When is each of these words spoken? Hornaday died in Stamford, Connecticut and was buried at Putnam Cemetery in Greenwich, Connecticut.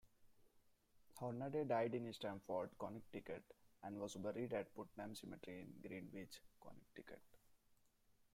Hornaday 1.19 1.63
died 1.63 1.93
in 1.93 2.11
Stamford, 2.11 2.71
Connecticut 2.79 3.43
and 3.83 3.99
was 3.99 4.15
buried 4.15 4.51
at 4.51 4.73
Putnam 4.75 5.13
Cemetery 5.13 5.59
in 5.61 5.75
Greenwich, 5.87 6.41
Connecticut. 6.59 7.21